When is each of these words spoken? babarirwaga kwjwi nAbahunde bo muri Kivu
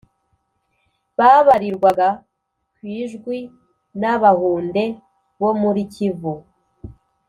babarirwaga 1.17 2.09
kwjwi 2.75 3.39
nAbahunde 3.99 4.83
bo 5.39 5.51
muri 5.61 5.81
Kivu 5.93 6.33